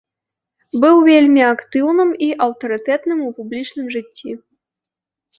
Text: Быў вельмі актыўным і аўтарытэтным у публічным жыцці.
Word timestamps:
Быў 0.83 0.95
вельмі 1.09 1.41
актыўным 1.55 2.09
і 2.27 2.29
аўтарытэтным 2.45 3.19
у 3.27 3.29
публічным 3.41 3.91
жыцці. 3.97 4.29